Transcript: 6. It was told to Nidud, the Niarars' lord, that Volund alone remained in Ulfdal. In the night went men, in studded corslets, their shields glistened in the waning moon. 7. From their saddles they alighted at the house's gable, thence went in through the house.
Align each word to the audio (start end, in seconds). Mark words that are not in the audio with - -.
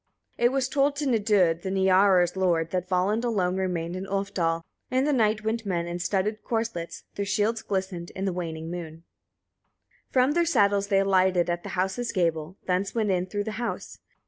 6. 0.37 0.45
It 0.45 0.51
was 0.51 0.67
told 0.67 0.95
to 0.95 1.05
Nidud, 1.05 1.61
the 1.61 1.69
Niarars' 1.69 2.35
lord, 2.35 2.71
that 2.71 2.89
Volund 2.89 3.23
alone 3.23 3.55
remained 3.57 3.95
in 3.95 4.07
Ulfdal. 4.07 4.63
In 4.89 5.03
the 5.05 5.13
night 5.13 5.43
went 5.43 5.63
men, 5.63 5.85
in 5.85 5.99
studded 5.99 6.41
corslets, 6.41 7.03
their 7.13 7.23
shields 7.27 7.61
glistened 7.61 8.09
in 8.15 8.25
the 8.25 8.33
waning 8.33 8.71
moon. 8.71 9.03
7. 10.09 10.09
From 10.09 10.31
their 10.31 10.43
saddles 10.45 10.87
they 10.87 11.01
alighted 11.01 11.51
at 11.51 11.61
the 11.61 11.69
house's 11.77 12.11
gable, 12.11 12.57
thence 12.65 12.95
went 12.95 13.11
in 13.11 13.27
through 13.27 13.43
the 13.43 13.51
house. 13.61 13.99